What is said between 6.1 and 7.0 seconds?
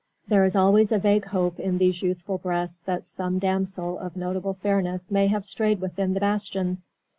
the bastions.